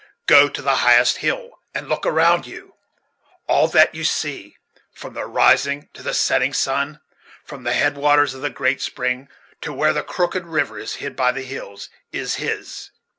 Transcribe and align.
Go 0.25 0.49
to 0.49 0.63
the 0.63 0.77
highest 0.77 1.17
hill, 1.17 1.59
and 1.75 1.87
look 1.87 2.07
around 2.07 2.47
you. 2.47 2.73
All 3.45 3.67
that 3.67 3.93
you 3.93 4.03
see, 4.03 4.57
from 4.91 5.13
the 5.13 5.25
rising 5.25 5.89
to 5.93 6.01
the 6.01 6.15
setting 6.15 6.53
sun, 6.53 6.99
from 7.45 7.65
the 7.65 7.73
head 7.73 7.95
waters 7.97 8.33
of 8.33 8.41
the 8.41 8.49
great 8.49 8.81
spring, 8.81 9.27
to 9.61 9.71
where 9.71 9.93
the 9.93 10.01
'crooked 10.01 10.47
river' 10.47 10.79
* 10.79 10.79
is 10.79 10.95
hid 10.95 11.15
by 11.15 11.31
the 11.31 11.43
hills, 11.43 11.89
is 12.11 12.37
his. 12.37 12.89